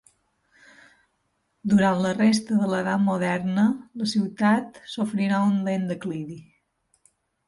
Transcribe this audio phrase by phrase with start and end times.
[1.73, 3.65] Durant la resta de l'Edat Moderna
[4.03, 6.39] la ciutat sofrirà un lent declivi.